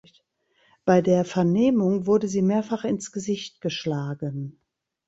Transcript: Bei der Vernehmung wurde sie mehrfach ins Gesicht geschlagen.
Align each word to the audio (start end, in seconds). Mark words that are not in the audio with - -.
Bei 0.83 1.03
der 1.03 1.25
Vernehmung 1.25 2.07
wurde 2.07 2.27
sie 2.27 2.41
mehrfach 2.41 2.85
ins 2.85 3.11
Gesicht 3.11 3.61
geschlagen. 3.61 4.59